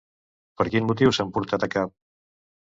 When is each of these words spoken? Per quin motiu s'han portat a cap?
Per 0.61 0.65
quin 0.75 0.87
motiu 0.91 1.13
s'han 1.17 1.35
portat 1.37 1.67
a 1.69 1.71
cap? 1.77 1.95